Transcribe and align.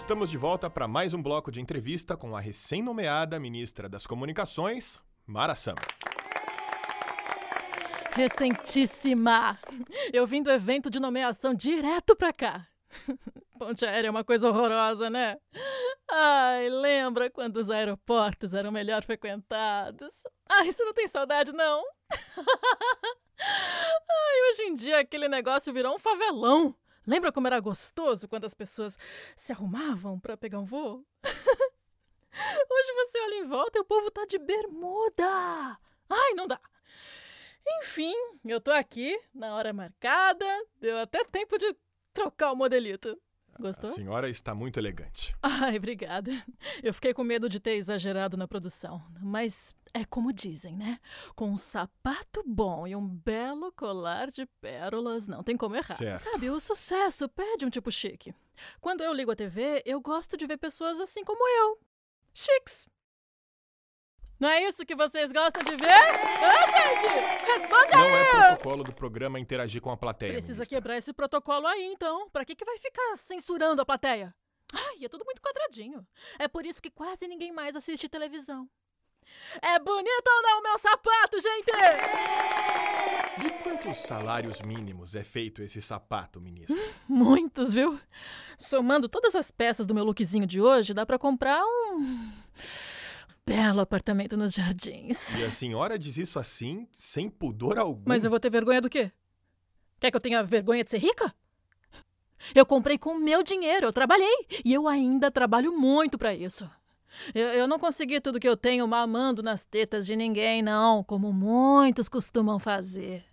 Estamos 0.00 0.30
de 0.30 0.38
volta 0.38 0.70
para 0.70 0.88
mais 0.88 1.12
um 1.12 1.22
bloco 1.22 1.52
de 1.52 1.60
entrevista 1.60 2.16
com 2.16 2.34
a 2.34 2.40
recém-nomeada 2.40 3.38
ministra 3.38 3.86
das 3.86 4.06
Comunicações, 4.06 4.98
Mara 5.26 5.54
Sama. 5.54 5.78
Recentíssima! 8.10 9.60
Eu 10.10 10.26
vim 10.26 10.42
do 10.42 10.50
evento 10.50 10.88
de 10.88 10.98
nomeação 10.98 11.54
direto 11.54 12.16
pra 12.16 12.32
cá. 12.32 12.66
Ponte 13.58 13.84
aérea 13.84 14.08
é 14.08 14.10
uma 14.10 14.24
coisa 14.24 14.48
horrorosa, 14.48 15.10
né? 15.10 15.36
Ai, 16.10 16.70
lembra 16.70 17.30
quando 17.30 17.58
os 17.58 17.70
aeroportos 17.70 18.54
eram 18.54 18.72
melhor 18.72 19.04
frequentados? 19.04 20.14
Ai, 20.48 20.72
você 20.72 20.82
não 20.82 20.94
tem 20.94 21.08
saudade, 21.08 21.52
não? 21.52 21.84
Ai, 23.38 24.50
hoje 24.50 24.62
em 24.62 24.74
dia 24.74 24.98
aquele 24.98 25.28
negócio 25.28 25.74
virou 25.74 25.94
um 25.94 25.98
favelão. 25.98 26.74
Lembra 27.10 27.32
como 27.32 27.48
era 27.48 27.58
gostoso 27.58 28.28
quando 28.28 28.44
as 28.44 28.54
pessoas 28.54 28.96
se 29.34 29.50
arrumavam 29.50 30.20
para 30.20 30.36
pegar 30.36 30.60
um 30.60 30.64
voo? 30.64 31.04
Hoje 32.70 32.92
você 32.94 33.20
olha 33.22 33.34
em 33.34 33.48
volta 33.48 33.78
e 33.78 33.80
o 33.80 33.84
povo 33.84 34.12
tá 34.12 34.24
de 34.26 34.38
bermuda. 34.38 35.26
Ai, 36.08 36.34
não 36.36 36.46
dá. 36.46 36.60
Enfim, 37.80 38.14
eu 38.44 38.60
tô 38.60 38.70
aqui 38.70 39.20
na 39.34 39.56
hora 39.56 39.72
marcada. 39.72 40.46
Deu 40.76 41.00
até 41.00 41.24
tempo 41.24 41.58
de 41.58 41.74
trocar 42.12 42.52
o 42.52 42.56
modelito. 42.56 43.20
Gostou? 43.60 43.90
A 43.90 43.92
senhora 43.92 44.28
está 44.28 44.54
muito 44.54 44.78
elegante. 44.78 45.36
Ai, 45.42 45.76
obrigada. 45.76 46.30
Eu 46.82 46.92
fiquei 46.94 47.12
com 47.14 47.22
medo 47.22 47.48
de 47.48 47.60
ter 47.60 47.72
exagerado 47.72 48.36
na 48.36 48.48
produção. 48.48 49.02
Mas 49.20 49.74
é 49.92 50.04
como 50.04 50.32
dizem, 50.32 50.76
né? 50.76 50.98
Com 51.34 51.50
um 51.50 51.56
sapato 51.58 52.42
bom 52.46 52.86
e 52.86 52.96
um 52.96 53.06
belo 53.06 53.72
colar 53.72 54.30
de 54.30 54.46
pérolas, 54.60 55.26
não 55.26 55.42
tem 55.42 55.56
como 55.56 55.76
errar. 55.76 55.94
Certo. 55.94 56.20
Sabe, 56.22 56.50
o 56.50 56.60
sucesso 56.60 57.28
pede 57.28 57.64
um 57.64 57.70
tipo 57.70 57.90
chique. 57.90 58.34
Quando 58.80 59.02
eu 59.02 59.12
ligo 59.12 59.30
a 59.30 59.36
TV, 59.36 59.82
eu 59.84 60.00
gosto 60.00 60.36
de 60.36 60.46
ver 60.46 60.56
pessoas 60.56 61.00
assim 61.00 61.24
como 61.24 61.46
eu. 61.48 61.78
Chiques. 62.32 62.88
Não 64.40 64.48
é 64.48 64.64
isso 64.66 64.86
que 64.86 64.94
vocês 64.94 65.30
gostam 65.30 65.62
de 65.62 65.76
ver? 65.76 65.86
Ô, 65.86 66.70
gente! 66.70 67.44
Responde 67.44 67.92
Não 67.92 68.04
aí! 68.04 68.12
é 68.12 68.24
protocolo 68.24 68.82
do 68.84 68.92
programa 68.94 69.38
interagir 69.38 69.82
com 69.82 69.90
a 69.90 69.96
plateia. 69.98 70.32
Precisa 70.32 70.54
ministra. 70.54 70.76
quebrar 70.78 70.96
esse 70.96 71.12
protocolo 71.12 71.66
aí, 71.66 71.84
então. 71.92 72.30
Pra 72.30 72.44
que, 72.44 72.54
que 72.56 72.64
vai 72.64 72.78
ficar 72.78 73.16
censurando 73.16 73.82
a 73.82 73.84
plateia? 73.84 74.34
Ai, 74.72 75.04
é 75.04 75.08
tudo 75.10 75.26
muito 75.26 75.42
quadradinho. 75.42 76.06
É 76.38 76.48
por 76.48 76.64
isso 76.64 76.80
que 76.80 76.90
quase 76.90 77.28
ninguém 77.28 77.52
mais 77.52 77.76
assiste 77.76 78.08
televisão. 78.08 78.66
É 79.60 79.78
bonito 79.78 80.26
ou 80.28 80.42
não 80.42 80.62
meu 80.62 80.78
sapato, 80.78 81.38
gente? 81.38 81.70
De 83.42 83.50
quantos 83.62 83.98
salários 83.98 84.60
mínimos 84.62 85.14
é 85.14 85.22
feito 85.22 85.62
esse 85.62 85.82
sapato, 85.82 86.40
ministra? 86.40 86.76
Muitos, 87.06 87.72
viu? 87.74 88.00
Somando 88.58 89.08
todas 89.08 89.34
as 89.34 89.50
peças 89.50 89.86
do 89.86 89.94
meu 89.94 90.04
lookzinho 90.04 90.46
de 90.46 90.60
hoje, 90.60 90.94
dá 90.94 91.04
pra 91.04 91.18
comprar 91.18 91.62
um 91.64 92.32
belo 93.50 93.80
apartamento 93.80 94.36
nos 94.36 94.52
jardins. 94.52 95.36
E 95.36 95.44
a 95.44 95.50
senhora 95.50 95.98
diz 95.98 96.16
isso 96.16 96.38
assim, 96.38 96.86
sem 96.92 97.28
pudor 97.28 97.78
algum. 97.78 98.04
Mas 98.06 98.24
eu 98.24 98.30
vou 98.30 98.38
ter 98.38 98.48
vergonha 98.48 98.80
do 98.80 98.88
quê? 98.88 99.10
Quer 99.98 100.12
que 100.12 100.16
eu 100.16 100.20
tenha 100.20 100.40
vergonha 100.44 100.84
de 100.84 100.90
ser 100.90 100.98
rica? 100.98 101.34
Eu 102.54 102.64
comprei 102.64 102.96
com 102.96 103.10
o 103.10 103.18
meu 103.18 103.42
dinheiro, 103.42 103.86
eu 103.86 103.92
trabalhei. 103.92 104.46
E 104.64 104.72
eu 104.72 104.86
ainda 104.86 105.32
trabalho 105.32 105.76
muito 105.76 106.16
pra 106.16 106.32
isso. 106.32 106.70
Eu, 107.34 107.48
eu 107.48 107.66
não 107.66 107.76
consegui 107.76 108.20
tudo 108.20 108.38
que 108.38 108.48
eu 108.48 108.56
tenho 108.56 108.86
mamando 108.86 109.42
nas 109.42 109.64
tetas 109.64 110.06
de 110.06 110.14
ninguém, 110.14 110.62
não, 110.62 111.02
como 111.02 111.32
muitos 111.32 112.08
costumam 112.08 112.60
fazer. 112.60 113.24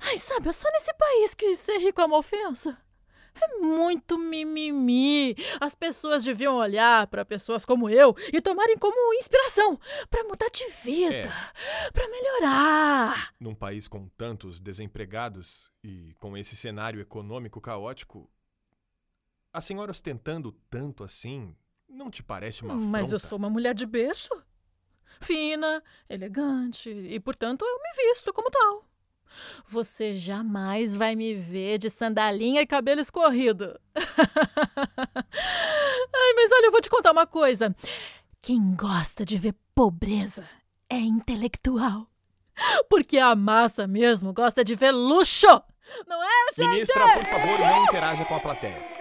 Ai, 0.00 0.18
sabe, 0.18 0.48
é 0.48 0.52
só 0.52 0.68
nesse 0.72 0.92
país 0.94 1.36
que 1.36 1.54
ser 1.54 1.78
rico 1.78 2.00
é 2.00 2.04
uma 2.04 2.18
ofensa. 2.18 2.76
É 3.34 3.58
muito 3.58 4.18
mimimi. 4.18 5.34
As 5.60 5.74
pessoas 5.74 6.24
deviam 6.24 6.56
olhar 6.56 7.06
pra 7.06 7.24
pessoas 7.24 7.64
como 7.64 7.88
eu 7.88 8.14
e 8.32 8.40
tomarem 8.40 8.78
como 8.78 9.14
inspiração 9.14 9.78
pra 10.08 10.24
mudar 10.24 10.48
de 10.50 10.66
vida, 10.82 11.14
É. 11.14 11.90
pra 11.92 12.08
melhorar. 12.08 13.34
Num 13.40 13.54
país 13.54 13.86
com 13.88 14.08
tantos 14.08 14.60
desempregados 14.60 15.70
e 15.82 16.14
com 16.18 16.36
esse 16.36 16.56
cenário 16.56 17.00
econômico 17.00 17.60
caótico, 17.60 18.30
a 19.52 19.60
senhora 19.60 19.90
ostentando 19.90 20.52
tanto 20.70 21.02
assim, 21.04 21.54
não 21.88 22.10
te 22.10 22.22
parece 22.22 22.62
uma 22.62 22.74
afronta? 22.74 22.90
Mas 22.92 23.12
eu 23.12 23.18
sou 23.18 23.36
uma 23.38 23.50
mulher 23.50 23.74
de 23.74 23.84
berço. 23.86 24.30
Fina, 25.20 25.82
elegante 26.08 26.88
e, 26.88 27.18
portanto, 27.20 27.62
eu 27.64 27.78
me 27.78 27.90
visto 28.08 28.32
como 28.32 28.48
tal. 28.50 28.84
Você 29.66 30.14
jamais 30.14 30.96
vai 30.96 31.14
me 31.14 31.34
ver 31.34 31.78
de 31.78 31.90
sandalinha 31.90 32.62
e 32.62 32.66
cabelo 32.66 33.00
escorrido. 33.00 33.78
Ai, 33.96 34.06
mas 36.34 36.52
olha, 36.52 36.66
eu 36.66 36.72
vou 36.72 36.80
te 36.80 36.90
contar 36.90 37.12
uma 37.12 37.26
coisa. 37.26 37.74
Quem 38.42 38.74
gosta 38.74 39.24
de 39.24 39.38
ver 39.38 39.54
pobreza 39.74 40.48
é 40.88 40.98
intelectual. 40.98 42.06
Porque 42.88 43.18
a 43.18 43.34
massa 43.34 43.86
mesmo 43.86 44.32
gosta 44.32 44.64
de 44.64 44.74
ver 44.74 44.90
luxo. 44.90 45.46
Não 46.06 46.22
é, 46.22 46.52
gente? 46.56 46.68
Ministra, 46.68 47.14
por 47.14 47.26
favor, 47.26 47.58
não 47.58 47.84
interaja 47.84 48.24
com 48.24 48.34
a 48.34 48.40
plateia. 48.40 49.00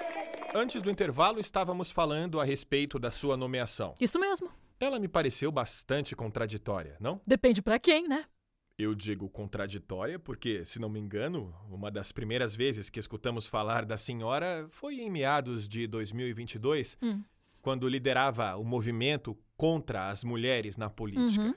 Antes 0.53 0.81
do 0.81 0.89
intervalo, 0.89 1.39
estávamos 1.39 1.91
falando 1.91 2.39
a 2.39 2.43
respeito 2.43 2.97
da 2.97 3.11
sua 3.11 3.37
nomeação. 3.37 3.93
Isso 3.99 4.19
mesmo. 4.19 4.49
Ela 4.79 4.99
me 4.99 5.07
pareceu 5.07 5.51
bastante 5.51 6.15
contraditória, 6.15 6.95
não? 6.99 7.21
Depende 7.27 7.61
pra 7.61 7.77
quem, 7.77 8.07
né? 8.07 8.25
Eu 8.79 8.95
digo 8.95 9.29
contraditória 9.29 10.17
porque, 10.17 10.63
se 10.63 10.79
não 10.79 10.87
me 10.87 11.01
engano, 11.01 11.53
uma 11.69 11.91
das 11.91 12.13
primeiras 12.13 12.55
vezes 12.55 12.89
que 12.89 12.97
escutamos 12.97 13.45
falar 13.45 13.83
da 13.83 13.97
senhora 13.97 14.67
foi 14.69 15.01
em 15.01 15.09
meados 15.11 15.67
de 15.67 15.85
2022, 15.85 16.97
Hum. 17.01 17.21
quando 17.61 17.89
liderava 17.89 18.55
o 18.55 18.63
movimento 18.63 19.37
contra 19.57 20.09
as 20.09 20.23
mulheres 20.23 20.77
na 20.77 20.89
política. 20.89 21.43
Uhum. 21.43 21.53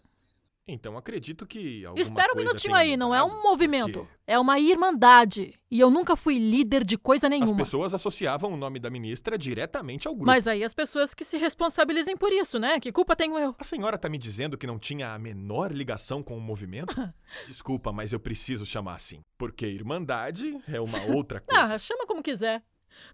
Então 0.66 0.96
acredito 0.96 1.44
que 1.44 1.84
Espera 1.96 2.32
um 2.32 2.36
minutinho 2.36 2.74
aí, 2.74 2.96
não 2.96 3.12
é 3.12 3.22
um 3.22 3.42
movimento. 3.42 4.00
porque 4.00 4.12
É 4.26 4.38
uma 4.38 4.60
irmandade. 4.60 5.54
E 5.68 5.80
eu 5.80 5.90
nunca 5.90 6.14
fui 6.14 6.38
líder 6.38 6.84
de 6.84 6.96
coisa 6.96 7.26
As 7.26 7.30
nenhuma. 7.30 7.56
pessoas 7.56 7.92
associavam 7.94 8.52
o 8.52 8.56
nome 8.56 8.78
da 8.78 8.88
ministra 8.88 9.36
diretamente 9.36 10.06
ao 10.06 10.14
grupo. 10.14 10.26
Mas 10.26 10.46
aí 10.46 10.62
as 10.62 10.72
pessoas 10.72 11.14
que 11.14 11.24
se 11.24 11.36
responsabilizem 11.36 12.16
por 12.16 12.32
isso, 12.32 12.60
né? 12.60 12.78
Que 12.78 12.92
culpa 12.92 13.16
tenho 13.16 13.36
eu? 13.38 13.54
A 13.58 13.64
senhora 13.64 13.98
tá 13.98 14.08
me 14.08 14.18
dizendo 14.18 14.56
que 14.56 14.66
não 14.66 14.78
tinha 14.78 15.12
a 15.12 15.18
menor 15.18 15.72
ligação 15.72 16.22
com 16.22 16.36
o 16.36 16.40
movimento? 16.40 16.94
Desculpa, 17.48 17.90
mas 17.92 18.12
eu 18.12 18.20
preciso 18.20 18.64
chamar 18.64 18.94
assim. 18.94 19.20
Porque 19.36 19.66
Irmandade 19.66 20.60
é 20.68 20.80
uma 20.80 21.02
outra 21.12 21.40
coisa. 21.40 21.74
Ah, 21.74 21.78
chama 21.78 22.06
como 22.06 22.22
quiser. 22.22 22.62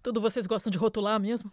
Tudo 0.03 0.21
vocês 0.21 0.45
gostam 0.45 0.69
de 0.69 0.77
rotular 0.77 1.19
mesmo. 1.19 1.51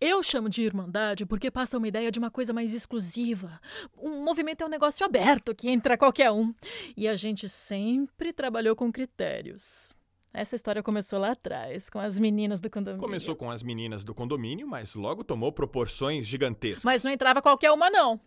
Eu 0.00 0.22
chamo 0.22 0.48
de 0.48 0.62
irmandade 0.62 1.24
porque 1.24 1.50
passa 1.50 1.78
uma 1.78 1.88
ideia 1.88 2.10
de 2.10 2.18
uma 2.18 2.30
coisa 2.30 2.52
mais 2.52 2.74
exclusiva. 2.74 3.60
Um 3.96 4.22
movimento 4.22 4.62
é 4.62 4.66
um 4.66 4.70
negócio 4.70 5.04
aberto 5.04 5.54
que 5.54 5.70
entra 5.70 5.96
qualquer 5.96 6.30
um. 6.30 6.54
E 6.96 7.08
a 7.08 7.14
gente 7.14 7.48
sempre 7.48 8.32
trabalhou 8.32 8.76
com 8.76 8.92
critérios. 8.92 9.94
Essa 10.32 10.56
história 10.56 10.82
começou 10.82 11.20
lá 11.20 11.30
atrás, 11.30 11.88
com 11.88 12.00
as 12.00 12.18
meninas 12.18 12.60
do 12.60 12.68
condomínio. 12.68 13.00
Começou 13.00 13.36
com 13.36 13.50
as 13.50 13.62
meninas 13.62 14.04
do 14.04 14.12
condomínio, 14.12 14.66
mas 14.66 14.96
logo 14.96 15.22
tomou 15.22 15.52
proporções 15.52 16.26
gigantescas. 16.26 16.84
Mas 16.84 17.04
não 17.04 17.12
entrava 17.12 17.40
qualquer 17.40 17.70
uma, 17.70 17.88
não. 17.88 18.20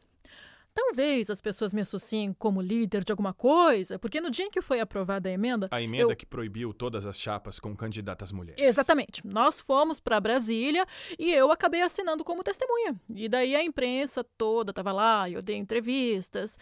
Talvez 0.79 1.31
as 1.31 1.41
pessoas 1.41 1.73
me 1.73 1.81
associem 1.81 2.31
como 2.33 2.61
líder 2.61 3.03
de 3.03 3.11
alguma 3.11 3.33
coisa, 3.33 3.97
porque 3.97 4.21
no 4.21 4.29
dia 4.29 4.45
em 4.45 4.51
que 4.51 4.61
foi 4.61 4.79
aprovada 4.79 5.27
a 5.27 5.31
emenda. 5.31 5.67
A 5.71 5.81
emenda 5.81 6.11
eu- 6.11 6.15
que 6.15 6.23
proibiu 6.25 6.71
todas 6.71 7.03
as 7.03 7.19
chapas 7.19 7.59
com 7.59 7.75
candidatas 7.75 8.31
mulheres. 8.31 8.61
Exatamente. 8.63 9.25
Nós 9.25 9.59
fomos 9.59 9.99
para 9.99 10.19
Brasília 10.21 10.85
e 11.17 11.31
eu 11.33 11.51
acabei 11.51 11.81
assinando 11.81 12.23
como 12.23 12.43
testemunha. 12.43 12.95
E 13.09 13.27
daí 13.27 13.55
a 13.55 13.63
imprensa 13.63 14.23
toda 14.23 14.69
estava 14.69 14.91
lá, 14.91 15.27
eu 15.27 15.41
dei 15.41 15.55
entrevistas. 15.55 16.59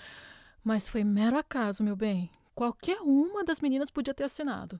Mas 0.63 0.87
foi 0.87 1.03
mero 1.03 1.37
acaso, 1.37 1.83
meu 1.83 1.97
bem. 1.97 2.31
Qualquer 2.55 3.01
uma 3.01 3.43
das 3.43 3.59
meninas 3.59 3.91
podia 3.91 4.13
ter 4.13 4.23
assinado. 4.23 4.79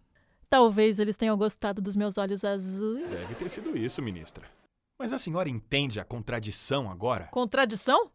Talvez 0.50 0.98
eles 0.98 1.18
tenham 1.18 1.38
gostado 1.38 1.82
dos 1.82 1.98
meus 1.98 2.18
olhos 2.18 2.46
azuis. 2.46 3.06
Deve 3.10 3.36
ter 3.36 3.50
sido 3.50 3.78
isso, 3.78 4.02
ministra. 4.02 4.50
Mas 4.98 5.12
a 5.12 5.18
senhora 5.18 5.50
entende 5.50 6.00
a 6.00 6.06
contradição 6.06 6.90
agora? 6.90 7.26
Contradição? 7.34 8.10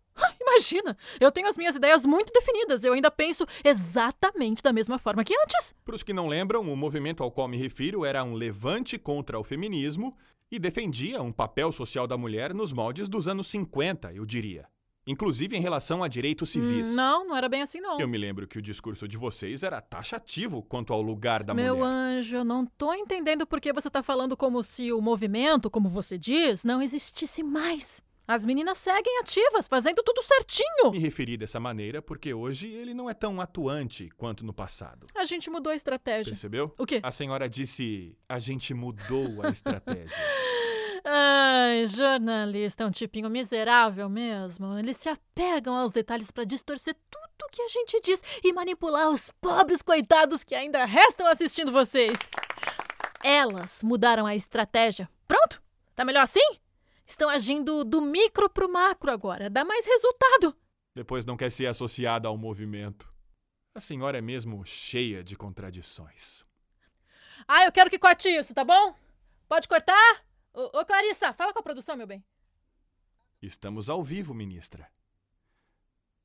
Imagina! 0.50 0.96
Eu 1.20 1.30
tenho 1.30 1.48
as 1.48 1.56
minhas 1.56 1.76
ideias 1.76 2.04
muito 2.04 2.32
definidas. 2.32 2.82
Eu 2.82 2.92
ainda 2.92 3.10
penso 3.10 3.46
exatamente 3.64 4.62
da 4.62 4.72
mesma 4.72 4.98
forma 4.98 5.24
que 5.24 5.34
antes. 5.38 5.74
Para 5.84 5.94
os 5.94 6.02
que 6.02 6.12
não 6.12 6.26
lembram, 6.26 6.60
o 6.62 6.76
movimento 6.76 7.22
ao 7.22 7.30
qual 7.30 7.46
me 7.48 7.56
refiro 7.56 8.04
era 8.04 8.22
um 8.24 8.34
levante 8.34 8.98
contra 8.98 9.38
o 9.38 9.44
feminismo 9.44 10.16
e 10.50 10.58
defendia 10.58 11.22
um 11.22 11.32
papel 11.32 11.70
social 11.70 12.06
da 12.06 12.16
mulher 12.16 12.52
nos 12.52 12.72
moldes 12.72 13.08
dos 13.08 13.28
anos 13.28 13.46
50, 13.46 14.12
eu 14.12 14.26
diria. 14.26 14.66
Inclusive 15.06 15.56
em 15.56 15.60
relação 15.60 16.02
a 16.02 16.08
direitos 16.08 16.50
civis. 16.50 16.94
Não, 16.94 17.26
não 17.26 17.36
era 17.36 17.48
bem 17.48 17.62
assim, 17.62 17.80
não. 17.80 17.98
Eu 17.98 18.06
me 18.06 18.18
lembro 18.18 18.46
que 18.46 18.58
o 18.58 18.62
discurso 18.62 19.08
de 19.08 19.16
vocês 19.16 19.62
era 19.62 19.80
taxativo 19.80 20.62
quanto 20.62 20.92
ao 20.92 21.00
lugar 21.00 21.42
da 21.42 21.54
Meu 21.54 21.76
mulher. 21.78 21.90
anjo, 21.90 22.36
eu 22.36 22.44
não 22.44 22.66
tô 22.66 22.92
entendendo 22.92 23.46
por 23.46 23.60
que 23.60 23.72
você 23.72 23.88
tá 23.88 24.02
falando 24.02 24.36
como 24.36 24.62
se 24.62 24.92
o 24.92 25.00
movimento, 25.00 25.70
como 25.70 25.88
você 25.88 26.18
diz, 26.18 26.64
não 26.64 26.82
existisse 26.82 27.42
mais. 27.42 28.02
As 28.30 28.44
meninas 28.44 28.78
seguem 28.78 29.18
ativas, 29.18 29.66
fazendo 29.66 30.04
tudo 30.04 30.22
certinho. 30.22 30.92
Me 30.92 31.00
referi 31.00 31.36
dessa 31.36 31.58
maneira 31.58 32.00
porque 32.00 32.32
hoje 32.32 32.68
ele 32.68 32.94
não 32.94 33.10
é 33.10 33.12
tão 33.12 33.40
atuante 33.40 34.08
quanto 34.16 34.46
no 34.46 34.52
passado. 34.52 35.08
A 35.16 35.24
gente 35.24 35.50
mudou 35.50 35.72
a 35.72 35.74
estratégia. 35.74 36.30
Percebeu? 36.30 36.72
O 36.78 36.86
quê? 36.86 37.00
A 37.02 37.10
senhora 37.10 37.48
disse: 37.48 38.16
a 38.28 38.38
gente 38.38 38.72
mudou 38.72 39.42
a 39.42 39.48
estratégia. 39.48 40.16
Ai, 41.04 41.88
jornalista 41.88 42.84
é 42.84 42.86
um 42.86 42.92
tipinho 42.92 43.28
miserável 43.28 44.08
mesmo. 44.08 44.78
Eles 44.78 44.98
se 44.98 45.08
apegam 45.08 45.76
aos 45.76 45.90
detalhes 45.90 46.30
para 46.30 46.44
distorcer 46.44 46.94
tudo 47.10 47.50
que 47.50 47.62
a 47.62 47.66
gente 47.66 48.00
diz 48.00 48.22
e 48.44 48.52
manipular 48.52 49.10
os 49.10 49.32
pobres 49.40 49.82
coitados 49.82 50.44
que 50.44 50.54
ainda 50.54 50.84
restam 50.84 51.26
assistindo 51.26 51.72
vocês. 51.72 52.16
Elas 53.24 53.82
mudaram 53.82 54.24
a 54.24 54.36
estratégia. 54.36 55.10
Pronto? 55.26 55.60
Tá 55.96 56.04
melhor 56.04 56.22
assim? 56.22 56.59
Estão 57.10 57.28
agindo 57.28 57.82
do 57.84 58.00
micro 58.00 58.48
pro 58.48 58.72
macro 58.72 59.10
agora. 59.10 59.50
Dá 59.50 59.64
mais 59.64 59.84
resultado. 59.84 60.56
Depois 60.94 61.26
não 61.26 61.36
quer 61.36 61.50
ser 61.50 61.66
associada 61.66 62.28
ao 62.28 62.38
movimento. 62.38 63.12
A 63.74 63.80
senhora 63.80 64.18
é 64.18 64.20
mesmo 64.20 64.64
cheia 64.64 65.24
de 65.24 65.34
contradições. 65.34 66.44
Ah, 67.48 67.64
eu 67.64 67.72
quero 67.72 67.90
que 67.90 67.98
corte 67.98 68.28
isso, 68.28 68.54
tá 68.54 68.64
bom? 68.64 68.94
Pode 69.48 69.66
cortar? 69.66 70.24
Ô, 70.54 70.78
ô 70.78 70.84
Clarissa, 70.84 71.32
fala 71.32 71.52
com 71.52 71.58
a 71.58 71.62
produção, 71.64 71.96
meu 71.96 72.06
bem. 72.06 72.24
Estamos 73.42 73.90
ao 73.90 74.04
vivo, 74.04 74.32
ministra. 74.32 74.88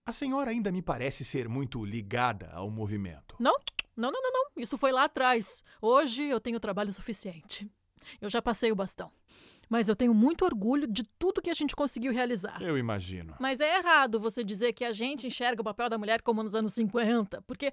A 0.05 0.11
senhora 0.11 0.51
ainda 0.51 0.71
me 0.71 0.83
parece 0.83 1.25
ser 1.25 1.49
muito 1.49 1.83
ligada 1.83 2.51
ao 2.51 2.69
movimento. 2.69 3.35
Não, 3.39 3.57
não, 3.97 4.11
não, 4.11 4.21
não, 4.21 4.31
não. 4.31 4.51
Isso 4.55 4.77
foi 4.77 4.91
lá 4.91 5.05
atrás. 5.05 5.63
Hoje 5.81 6.25
eu 6.25 6.39
tenho 6.39 6.59
trabalho 6.59 6.93
suficiente. 6.93 7.67
Eu 8.21 8.29
já 8.29 8.39
passei 8.39 8.71
o 8.71 8.75
bastão. 8.75 9.11
Mas 9.69 9.89
eu 9.89 9.95
tenho 9.95 10.13
muito 10.13 10.45
orgulho 10.45 10.87
de 10.87 11.03
tudo 11.17 11.41
que 11.41 11.49
a 11.49 11.53
gente 11.53 11.75
conseguiu 11.75 12.11
realizar. 12.11 12.61
Eu 12.61 12.77
imagino. 12.77 13.35
Mas 13.39 13.59
é 13.59 13.77
errado 13.77 14.19
você 14.19 14.43
dizer 14.43 14.73
que 14.73 14.85
a 14.85 14.93
gente 14.93 15.27
enxerga 15.27 15.61
o 15.61 15.65
papel 15.65 15.89
da 15.89 15.97
mulher 15.97 16.21
como 16.21 16.43
nos 16.43 16.55
anos 16.55 16.73
50, 16.73 17.41
porque 17.43 17.71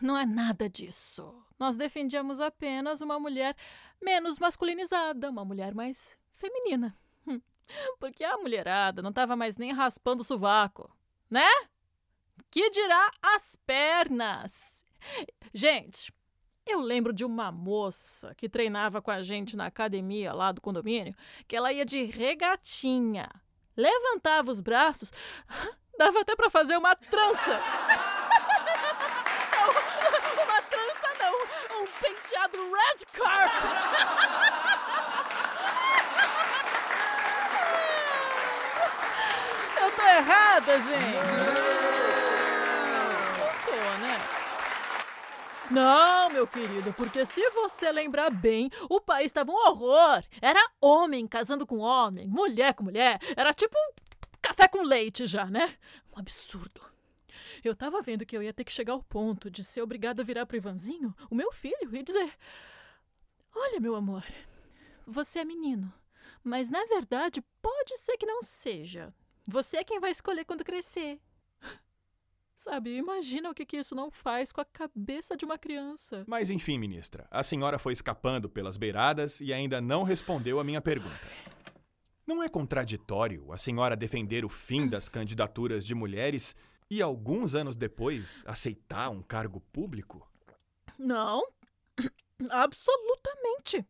não 0.00 0.16
é 0.16 0.24
nada 0.24 0.68
disso. 0.68 1.34
Nós 1.58 1.76
defendíamos 1.76 2.40
apenas 2.40 3.00
uma 3.00 3.18
mulher 3.18 3.56
menos 4.02 4.38
masculinizada, 4.38 5.30
uma 5.30 5.44
mulher 5.44 5.74
mais 5.74 6.16
feminina. 6.32 6.96
Hum. 7.26 7.40
Porque 7.98 8.24
a 8.24 8.36
mulherada 8.36 9.02
não 9.02 9.10
estava 9.10 9.36
mais 9.36 9.56
nem 9.56 9.72
raspando 9.72 10.22
o 10.22 10.24
sovaco, 10.24 10.90
né? 11.30 11.48
Que 12.50 12.70
dirá 12.70 13.10
as 13.22 13.56
pernas? 13.66 14.84
Gente, 15.52 16.12
eu 16.66 16.80
lembro 16.80 17.12
de 17.12 17.24
uma 17.24 17.52
moça 17.52 18.34
que 18.34 18.48
treinava 18.48 19.02
com 19.02 19.10
a 19.10 19.20
gente 19.22 19.56
na 19.56 19.66
academia 19.66 20.32
lá 20.32 20.50
do 20.50 20.60
condomínio, 20.60 21.14
que 21.46 21.54
ela 21.54 21.72
ia 21.72 21.84
de 21.84 22.04
regatinha, 22.04 23.28
levantava 23.76 24.50
os 24.50 24.60
braços, 24.60 25.12
dava 25.98 26.20
até 26.20 26.34
para 26.34 26.50
fazer 26.50 26.76
uma 26.76 26.96
trança. 26.96 27.60
não, 29.52 29.70
uma 30.44 30.62
trança 30.62 31.08
não, 31.20 31.82
um 31.82 31.86
penteado 32.00 32.56
red 32.56 33.04
carpet. 33.12 33.84
Eu 39.76 39.90
tô 39.90 40.02
errada, 40.02 40.80
gente. 40.80 40.94
Não, 44.00 44.33
meu 45.74 46.46
querido, 46.46 46.92
porque 46.94 47.24
se 47.26 47.50
você 47.50 47.90
lembrar 47.90 48.30
bem, 48.30 48.70
o 48.88 49.00
país 49.00 49.26
estava 49.26 49.50
um 49.50 49.54
horror. 49.54 50.22
Era 50.40 50.60
homem 50.80 51.26
casando 51.26 51.66
com 51.66 51.78
homem, 51.78 52.28
mulher 52.28 52.74
com 52.74 52.84
mulher. 52.84 53.18
Era 53.36 53.52
tipo 53.52 53.76
um 53.76 53.92
café 54.40 54.68
com 54.68 54.82
leite 54.82 55.26
já, 55.26 55.46
né? 55.46 55.76
Um 56.14 56.20
absurdo. 56.20 56.80
Eu 57.64 57.74
tava 57.74 58.02
vendo 58.02 58.24
que 58.24 58.36
eu 58.36 58.42
ia 58.42 58.52
ter 58.52 58.62
que 58.62 58.72
chegar 58.72 58.92
ao 58.92 59.02
ponto 59.02 59.50
de 59.50 59.64
ser 59.64 59.82
obrigada 59.82 60.22
a 60.22 60.24
virar 60.24 60.46
pro 60.46 60.56
Ivanzinho, 60.56 61.14
o 61.30 61.34
meu 61.34 61.50
filho, 61.52 61.92
e 61.92 62.02
dizer: 62.02 62.32
Olha, 63.54 63.80
meu 63.80 63.96
amor, 63.96 64.24
você 65.06 65.40
é 65.40 65.44
menino, 65.44 65.92
mas 66.42 66.70
na 66.70 66.84
verdade 66.84 67.42
pode 67.60 67.96
ser 67.98 68.16
que 68.16 68.26
não 68.26 68.42
seja. 68.42 69.12
Você 69.46 69.78
é 69.78 69.84
quem 69.84 69.98
vai 69.98 70.10
escolher 70.10 70.44
quando 70.44 70.64
crescer. 70.64 71.20
Sabe, 72.56 72.96
imagina 72.96 73.50
o 73.50 73.54
que, 73.54 73.66
que 73.66 73.76
isso 73.76 73.94
não 73.94 74.10
faz 74.10 74.52
com 74.52 74.60
a 74.60 74.64
cabeça 74.64 75.36
de 75.36 75.44
uma 75.44 75.58
criança. 75.58 76.24
Mas 76.26 76.50
enfim, 76.50 76.78
ministra, 76.78 77.26
a 77.30 77.42
senhora 77.42 77.78
foi 77.78 77.92
escapando 77.92 78.48
pelas 78.48 78.76
beiradas 78.76 79.40
e 79.40 79.52
ainda 79.52 79.80
não 79.80 80.02
respondeu 80.02 80.60
a 80.60 80.64
minha 80.64 80.80
pergunta. 80.80 81.20
Não 82.26 82.42
é 82.42 82.48
contraditório 82.48 83.52
a 83.52 83.58
senhora 83.58 83.96
defender 83.96 84.44
o 84.44 84.48
fim 84.48 84.88
das 84.88 85.08
candidaturas 85.08 85.84
de 85.84 85.94
mulheres 85.94 86.56
e, 86.90 87.02
alguns 87.02 87.54
anos 87.54 87.76
depois, 87.76 88.42
aceitar 88.46 89.10
um 89.10 89.22
cargo 89.22 89.60
público? 89.72 90.26
Não, 90.98 91.46
absolutamente. 92.50 93.84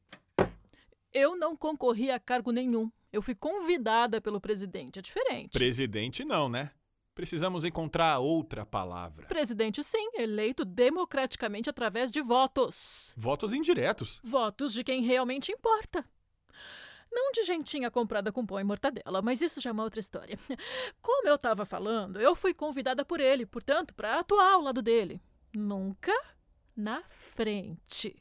Eu 1.13 1.37
não 1.37 1.57
concorri 1.57 2.11
a 2.11 2.19
cargo 2.19 2.51
nenhum. 2.51 2.91
Eu 3.13 3.23
fui 3.23 3.37
convidada 3.37 4.21
pelo 4.21 4.41
presidente. 4.41 4.99
É 4.99 5.03
diferente. 5.03 5.53
Presidente, 5.53 6.25
não, 6.25 6.49
né? 6.49 6.73
Precisamos 7.15 7.65
encontrar 7.65 8.19
outra 8.19 8.67
palavra. 8.67 9.27
Presidente, 9.27 9.85
sim, 9.85 10.11
eleito 10.15 10.65
democraticamente 10.65 11.71
através 11.71 12.11
de 12.11 12.21
votos. 12.21 13.13
Votos 13.17 13.53
indiretos. 13.53 14.21
Votos 14.25 14.73
de 14.73 14.83
quem 14.83 15.03
realmente 15.03 15.53
importa. 15.53 16.05
Não 17.13 17.31
de 17.31 17.45
gentinha 17.45 17.89
comprada 17.93 18.33
com 18.33 18.45
pão 18.45 18.59
e 18.59 18.65
mortadela, 18.65 19.23
mas 19.23 19.41
isso 19.41 19.61
já 19.61 19.71
é 19.71 19.73
uma 19.73 19.85
outra 19.85 20.01
história. 20.01 20.37
Como 21.01 21.29
eu 21.29 21.37
estava 21.37 21.65
falando, 21.65 22.21
eu 22.21 22.35
fui 22.35 22.53
convidada 22.53 23.05
por 23.05 23.21
ele, 23.21 23.47
portanto, 23.47 23.95
para 23.95 24.19
atuar 24.19 24.55
ao 24.55 24.63
lado 24.63 24.83
dele. 24.83 25.21
Nunca 25.55 26.13
na 26.77 27.05
frente. 27.09 28.21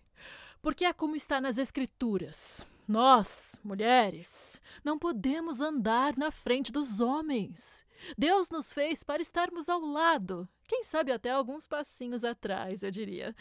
Porque 0.61 0.85
é 0.85 0.93
como 0.93 1.15
está 1.15 1.41
nas 1.41 1.57
escrituras. 1.57 2.63
Nós, 2.93 3.59
mulheres, 3.63 4.61
não 4.83 4.99
podemos 4.99 5.59
andar 5.59 6.15
na 6.15 6.29
frente 6.29 6.71
dos 6.71 6.99
homens. 7.01 7.83
Deus 8.15 8.51
nos 8.51 8.71
fez 8.71 9.03
para 9.03 9.19
estarmos 9.19 9.67
ao 9.67 9.79
lado, 9.79 10.47
quem 10.67 10.83
sabe 10.83 11.11
até 11.11 11.31
alguns 11.31 11.65
passinhos 11.65 12.23
atrás, 12.23 12.83
eu 12.83 12.91
diria. 12.91 13.35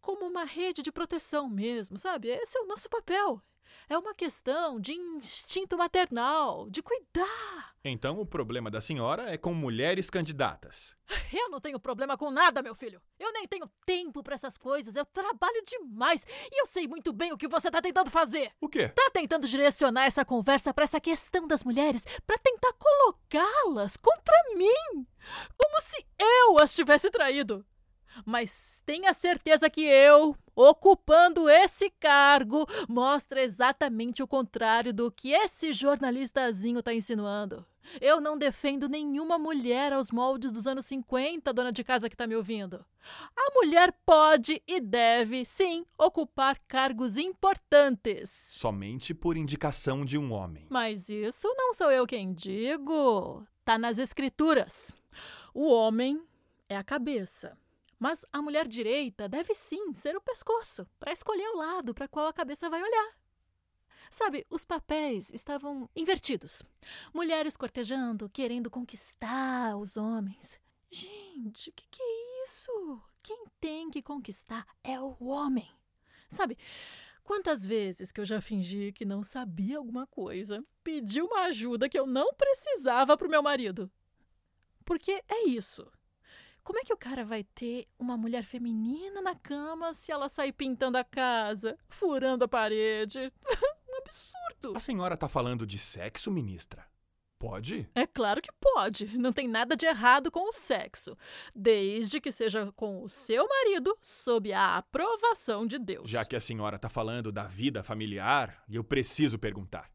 Como 0.00 0.26
uma 0.26 0.42
rede 0.42 0.82
de 0.82 0.90
proteção 0.90 1.48
mesmo, 1.48 1.96
sabe? 1.96 2.26
Esse 2.26 2.58
é 2.58 2.60
o 2.60 2.66
nosso 2.66 2.90
papel. 2.90 3.40
É 3.88 3.96
uma 3.96 4.14
questão 4.14 4.80
de 4.80 4.92
instinto 4.92 5.76
maternal, 5.76 6.68
de 6.70 6.82
cuidar. 6.82 7.74
Então 7.84 8.20
o 8.20 8.26
problema 8.26 8.70
da 8.70 8.80
senhora 8.80 9.32
é 9.32 9.38
com 9.38 9.54
mulheres 9.54 10.10
candidatas. 10.10 10.96
Eu 11.32 11.48
não 11.48 11.60
tenho 11.60 11.78
problema 11.78 12.16
com 12.16 12.30
nada, 12.30 12.62
meu 12.62 12.74
filho. 12.74 13.00
Eu 13.18 13.32
nem 13.32 13.46
tenho 13.46 13.70
tempo 13.86 14.22
para 14.22 14.34
essas 14.34 14.58
coisas. 14.58 14.94
Eu 14.94 15.04
trabalho 15.06 15.62
demais 15.66 16.24
e 16.50 16.60
eu 16.60 16.66
sei 16.66 16.86
muito 16.86 17.12
bem 17.12 17.32
o 17.32 17.38
que 17.38 17.48
você 17.48 17.70
tá 17.70 17.80
tentando 17.80 18.10
fazer. 18.10 18.52
O 18.60 18.68
quê? 18.68 18.88
Tá 18.88 19.10
tentando 19.12 19.46
direcionar 19.46 20.04
essa 20.04 20.24
conversa 20.24 20.72
para 20.72 20.84
essa 20.84 21.00
questão 21.00 21.46
das 21.46 21.64
mulheres, 21.64 22.04
para 22.26 22.38
tentar 22.38 22.72
colocá-las 22.74 23.96
contra 23.96 24.34
mim, 24.56 25.06
como 25.56 25.80
se 25.80 26.04
eu 26.18 26.58
as 26.58 26.74
tivesse 26.74 27.10
traído. 27.10 27.64
Mas 28.24 28.82
tenha 28.84 29.12
certeza 29.12 29.70
que 29.70 29.82
eu, 29.82 30.36
ocupando 30.54 31.48
esse 31.48 31.90
cargo, 31.90 32.66
mostra 32.88 33.42
exatamente 33.42 34.22
o 34.22 34.28
contrário 34.28 34.92
do 34.92 35.10
que 35.10 35.30
esse 35.30 35.72
jornalistazinho 35.72 36.78
está 36.80 36.92
insinuando. 36.92 37.64
Eu 38.00 38.20
não 38.20 38.36
defendo 38.36 38.88
nenhuma 38.88 39.38
mulher 39.38 39.92
aos 39.92 40.10
moldes 40.10 40.52
dos 40.52 40.66
anos 40.66 40.84
50, 40.86 41.52
dona 41.52 41.72
de 41.72 41.82
casa 41.82 42.08
que 42.08 42.14
está 42.14 42.26
me 42.26 42.36
ouvindo. 42.36 42.84
A 43.34 43.54
mulher 43.54 43.94
pode 44.04 44.62
e 44.66 44.80
deve, 44.80 45.44
sim, 45.44 45.86
ocupar 45.96 46.58
cargos 46.68 47.16
importantes. 47.16 48.30
Somente 48.50 49.14
por 49.14 49.36
indicação 49.36 50.04
de 50.04 50.18
um 50.18 50.32
homem. 50.32 50.66
Mas 50.68 51.08
isso 51.08 51.48
não 51.56 51.72
sou 51.72 51.90
eu 51.90 52.06
quem 52.06 52.34
digo. 52.34 53.46
Tá 53.64 53.78
nas 53.78 53.98
escrituras. 53.98 54.92
O 55.54 55.72
homem 55.72 56.22
é 56.68 56.76
a 56.76 56.84
cabeça. 56.84 57.56
Mas 57.98 58.24
a 58.32 58.40
mulher 58.40 58.68
direita 58.68 59.28
deve 59.28 59.54
sim 59.54 59.92
ser 59.92 60.16
o 60.16 60.20
pescoço, 60.20 60.86
para 61.00 61.12
escolher 61.12 61.48
o 61.48 61.56
lado 61.56 61.94
para 61.94 62.06
qual 62.06 62.28
a 62.28 62.32
cabeça 62.32 62.70
vai 62.70 62.82
olhar. 62.82 63.18
Sabe, 64.10 64.46
os 64.48 64.64
papéis 64.64 65.32
estavam 65.34 65.88
invertidos. 65.94 66.62
Mulheres 67.12 67.56
cortejando, 67.56 68.28
querendo 68.30 68.70
conquistar 68.70 69.76
os 69.76 69.96
homens. 69.96 70.58
Gente, 70.90 71.70
o 71.70 71.72
que, 71.72 71.86
que 71.90 72.02
é 72.02 72.44
isso? 72.44 73.02
Quem 73.22 73.44
tem 73.60 73.90
que 73.90 74.00
conquistar 74.00 74.66
é 74.82 74.98
o 74.98 75.16
homem. 75.20 75.68
Sabe, 76.30 76.56
quantas 77.22 77.64
vezes 77.64 78.10
que 78.10 78.20
eu 78.20 78.24
já 78.24 78.40
fingi 78.40 78.92
que 78.92 79.04
não 79.04 79.22
sabia 79.22 79.76
alguma 79.76 80.06
coisa, 80.06 80.64
pedi 80.82 81.20
uma 81.20 81.42
ajuda 81.42 81.88
que 81.88 81.98
eu 81.98 82.06
não 82.06 82.32
precisava 82.34 83.16
para 83.16 83.26
o 83.26 83.30
meu 83.30 83.42
marido? 83.42 83.90
Porque 84.84 85.22
é 85.28 85.46
isso. 85.46 85.90
Como 86.68 86.80
é 86.80 86.84
que 86.84 86.92
o 86.92 86.98
cara 86.98 87.24
vai 87.24 87.44
ter 87.44 87.86
uma 87.98 88.14
mulher 88.14 88.44
feminina 88.44 89.22
na 89.22 89.34
cama 89.34 89.94
se 89.94 90.12
ela 90.12 90.28
sair 90.28 90.52
pintando 90.52 90.98
a 90.98 91.02
casa, 91.02 91.78
furando 91.88 92.44
a 92.44 92.48
parede? 92.48 93.32
um 93.88 93.96
absurdo. 93.96 94.76
A 94.76 94.78
senhora 94.78 95.16
tá 95.16 95.26
falando 95.28 95.66
de 95.66 95.78
sexo, 95.78 96.30
ministra? 96.30 96.84
Pode? 97.38 97.88
É 97.94 98.06
claro 98.06 98.42
que 98.42 98.52
pode. 98.60 99.16
Não 99.16 99.32
tem 99.32 99.48
nada 99.48 99.74
de 99.74 99.86
errado 99.86 100.30
com 100.30 100.46
o 100.46 100.52
sexo, 100.52 101.16
desde 101.54 102.20
que 102.20 102.30
seja 102.30 102.70
com 102.72 103.02
o 103.02 103.08
seu 103.08 103.48
marido, 103.48 103.96
sob 104.02 104.52
a 104.52 104.76
aprovação 104.76 105.66
de 105.66 105.78
Deus. 105.78 106.10
Já 106.10 106.22
que 106.22 106.36
a 106.36 106.40
senhora 106.40 106.78
tá 106.78 106.90
falando 106.90 107.32
da 107.32 107.44
vida 107.44 107.82
familiar, 107.82 108.62
eu 108.68 108.84
preciso 108.84 109.38
perguntar. 109.38 109.90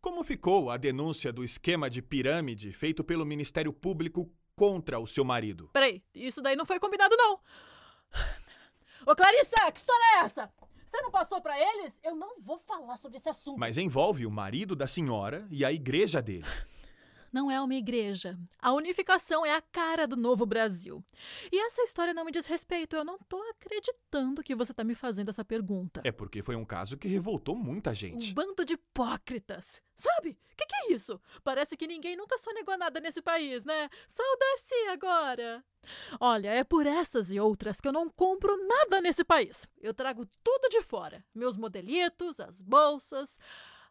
Como 0.00 0.24
ficou 0.24 0.70
a 0.70 0.78
denúncia 0.78 1.30
do 1.30 1.44
esquema 1.44 1.90
de 1.90 2.00
pirâmide 2.00 2.72
feito 2.72 3.04
pelo 3.04 3.26
Ministério 3.26 3.70
Público 3.70 4.32
contra 4.56 4.98
o 4.98 5.06
seu 5.06 5.24
marido? 5.24 5.68
Peraí, 5.72 6.02
isso 6.14 6.40
daí 6.40 6.56
não 6.56 6.66
foi 6.66 6.80
combinado, 6.80 7.14
não. 7.16 7.38
Ô, 9.06 9.14
Clarissa, 9.14 9.70
que 9.70 9.78
história 9.78 10.02
é 10.16 10.24
essa? 10.24 10.50
Você 10.86 11.02
não 11.02 11.10
passou 11.10 11.40
pra 11.40 11.58
eles? 11.60 11.92
Eu 12.02 12.14
não 12.16 12.40
vou 12.40 12.58
falar 12.58 12.96
sobre 12.96 13.18
esse 13.18 13.28
assunto. 13.28 13.58
Mas 13.58 13.76
envolve 13.76 14.24
o 14.24 14.30
marido 14.30 14.74
da 14.74 14.86
senhora 14.86 15.46
e 15.50 15.64
a 15.64 15.70
igreja 15.70 16.22
dele. 16.22 16.46
Não 17.36 17.50
é 17.50 17.60
uma 17.60 17.74
igreja. 17.74 18.34
A 18.58 18.72
unificação 18.72 19.44
é 19.44 19.54
a 19.54 19.60
cara 19.60 20.06
do 20.06 20.16
novo 20.16 20.46
Brasil. 20.46 21.04
E 21.52 21.66
essa 21.66 21.82
história 21.82 22.14
não 22.14 22.24
me 22.24 22.32
diz 22.32 22.46
respeito. 22.46 22.96
Eu 22.96 23.04
não 23.04 23.18
tô 23.28 23.36
acreditando 23.50 24.42
que 24.42 24.54
você 24.54 24.72
tá 24.72 24.82
me 24.82 24.94
fazendo 24.94 25.28
essa 25.28 25.44
pergunta. 25.44 26.00
É 26.02 26.10
porque 26.10 26.42
foi 26.42 26.56
um 26.56 26.64
caso 26.64 26.96
que 26.96 27.06
revoltou 27.06 27.54
muita 27.54 27.94
gente. 27.94 28.30
Um 28.30 28.34
bando 28.34 28.64
de 28.64 28.72
hipócritas. 28.72 29.82
Sabe? 29.94 30.30
O 30.30 30.56
que, 30.56 30.64
que 30.64 30.76
é 30.76 30.94
isso? 30.94 31.20
Parece 31.44 31.76
que 31.76 31.86
ninguém 31.86 32.16
nunca 32.16 32.38
sonegou 32.38 32.78
nada 32.78 33.00
nesse 33.00 33.20
país, 33.20 33.66
né? 33.66 33.90
Só 34.08 34.22
o 34.22 34.38
Darcy 34.38 34.88
agora. 34.88 35.62
Olha, 36.18 36.48
é 36.48 36.64
por 36.64 36.86
essas 36.86 37.30
e 37.30 37.38
outras 37.38 37.82
que 37.82 37.88
eu 37.88 37.92
não 37.92 38.08
compro 38.08 38.56
nada 38.66 38.98
nesse 39.02 39.22
país. 39.22 39.68
Eu 39.78 39.92
trago 39.92 40.24
tudo 40.42 40.70
de 40.70 40.80
fora: 40.80 41.22
meus 41.34 41.54
modelitos, 41.54 42.40
as 42.40 42.62
bolsas. 42.62 43.38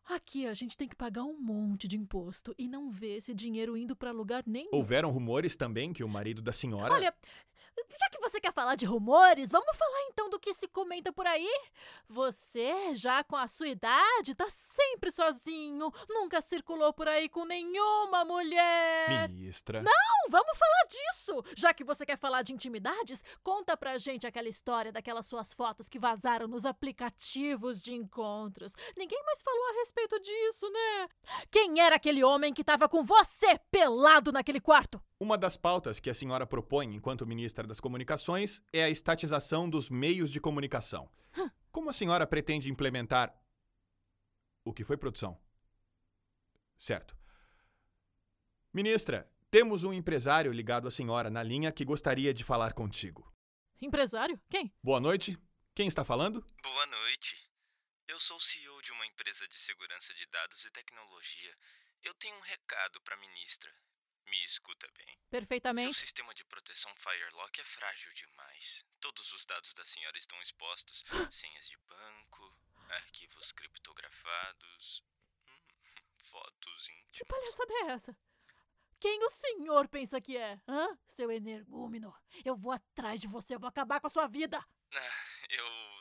Aqui 0.07 0.45
a 0.45 0.53
gente 0.53 0.77
tem 0.77 0.87
que 0.87 0.95
pagar 0.95 1.23
um 1.23 1.37
monte 1.39 1.87
de 1.87 1.97
imposto 1.97 2.53
e 2.57 2.67
não 2.67 2.91
vê 2.91 3.15
esse 3.15 3.33
dinheiro 3.33 3.75
indo 3.75 3.95
para 3.95 4.11
lugar 4.11 4.43
nenhum. 4.45 4.69
Houveram 4.71 5.09
rumores 5.09 5.55
também 5.55 5.91
que 5.91 6.03
o 6.03 6.07
marido 6.07 6.43
da 6.43 6.53
senhora. 6.53 6.93
Olha, 6.93 7.13
já 7.99 8.09
que 8.09 8.19
você 8.19 8.39
quer 8.39 8.53
falar 8.53 8.75
de 8.75 8.85
rumores, 8.85 9.51
vamos 9.51 9.75
falar 9.75 10.07
então 10.09 10.29
do 10.29 10.39
que 10.39 10.53
se 10.53 10.67
comenta 10.67 11.11
por 11.11 11.25
aí? 11.25 11.49
Você, 12.07 12.95
já 12.95 13.23
com 13.23 13.35
a 13.35 13.47
sua 13.47 13.67
idade, 13.67 14.35
tá 14.35 14.47
sempre 14.49 15.11
sozinho, 15.11 15.91
nunca 16.07 16.39
circulou 16.39 16.93
por 16.93 17.07
aí 17.07 17.27
com 17.27 17.43
nenhuma 17.43 18.23
mulher. 18.23 19.27
Ministra. 19.29 19.81
Não, 19.81 20.29
vamos 20.29 20.57
falar 20.57 20.87
disso! 20.87 21.43
Já 21.55 21.73
que 21.73 21.83
você 21.83 22.05
quer 22.05 22.17
falar 22.17 22.43
de 22.43 22.53
intimidades, 22.53 23.23
conta 23.43 23.75
pra 23.75 23.97
gente 23.97 24.27
aquela 24.27 24.47
história 24.47 24.91
daquelas 24.91 25.25
suas 25.25 25.53
fotos 25.53 25.89
que 25.89 25.99
vazaram 25.99 26.47
nos 26.47 26.63
aplicativos 26.63 27.81
de 27.81 27.93
encontros. 27.93 28.73
Ninguém 28.95 29.21
mais 29.25 29.41
falou 29.41 29.69
a 29.69 29.79
respeito 29.79 29.94
disso, 30.25 30.69
né? 30.71 31.07
Quem 31.51 31.79
era 31.79 31.95
aquele 31.95 32.23
homem 32.23 32.53
que 32.53 32.63
tava 32.63 32.87
com 32.87 33.03
você 33.03 33.59
pelado 33.71 34.31
naquele 34.31 34.59
quarto? 34.59 35.01
Uma 35.19 35.37
das 35.37 35.57
pautas 35.57 35.99
que 35.99 36.09
a 36.09 36.13
senhora 36.13 36.45
propõe 36.45 36.95
enquanto 36.95 37.25
ministra 37.25 37.65
das 37.67 37.79
Comunicações 37.79 38.61
é 38.71 38.83
a 38.83 38.89
estatização 38.89 39.69
dos 39.69 39.89
meios 39.89 40.31
de 40.31 40.39
comunicação. 40.39 41.09
Como 41.71 41.89
a 41.89 41.93
senhora 41.93 42.25
pretende 42.25 42.71
implementar. 42.71 43.33
O 44.63 44.73
que 44.73 44.83
foi 44.83 44.97
produção? 44.97 45.39
Certo. 46.77 47.15
Ministra, 48.73 49.29
temos 49.49 49.83
um 49.83 49.93
empresário 49.93 50.51
ligado 50.51 50.87
à 50.87 50.91
senhora 50.91 51.29
na 51.29 51.43
linha 51.43 51.71
que 51.71 51.85
gostaria 51.85 52.33
de 52.33 52.43
falar 52.43 52.73
contigo. 52.73 53.31
Empresário? 53.81 54.39
Quem? 54.49 54.73
Boa 54.83 54.99
noite. 54.99 55.37
Quem 55.73 55.87
está 55.87 56.03
falando? 56.03 56.45
Boa 56.63 56.85
noite. 56.87 57.45
Eu 58.07 58.19
sou 58.19 58.39
CEO 58.39 58.81
de 58.81 58.91
uma 58.91 59.05
empresa 59.05 59.47
de 59.47 59.57
segurança 59.57 60.13
de 60.13 60.25
dados 60.27 60.63
e 60.63 60.71
tecnologia. 60.71 61.57
Eu 62.03 62.13
tenho 62.15 62.35
um 62.35 62.41
recado 62.41 63.01
para 63.01 63.15
a 63.15 63.19
ministra. 63.19 63.73
Me 64.27 64.43
escuta 64.43 64.87
bem. 64.95 65.05
Seu 65.07 65.29
Perfeitamente. 65.29 65.93
sistema 65.93 66.33
de 66.33 66.43
proteção 66.45 66.93
Firelock 66.95 67.59
é 67.59 67.63
frágil 67.63 68.11
demais. 68.13 68.85
Todos 68.99 69.31
os 69.31 69.45
dados 69.45 69.73
da 69.73 69.85
senhora 69.85 70.17
estão 70.17 70.39
expostos. 70.41 71.03
Senhas 71.31 71.67
de 71.67 71.77
banco, 71.77 72.57
arquivos 72.89 73.51
criptografados, 73.51 75.03
hum, 75.47 75.61
fotos 76.29 76.87
Que 76.87 76.93
íntimas. 76.93 77.27
palhaçada 77.27 77.73
é 77.73 77.91
essa? 77.91 78.17
Quem 78.99 79.23
o 79.23 79.29
senhor 79.29 79.87
pensa 79.89 80.21
que 80.21 80.37
é? 80.37 80.59
Hã? 80.67 80.97
Seu 81.07 81.29
energúmeno. 81.31 82.15
Eu 82.43 82.55
vou 82.55 82.71
atrás 82.71 83.19
de 83.19 83.27
você, 83.27 83.55
eu 83.55 83.59
vou 83.59 83.69
acabar 83.69 83.99
com 83.99 84.07
a 84.07 84.11
sua 84.11 84.27
vida. 84.27 84.57
Ah, 84.93 85.45
eu. 85.49 85.95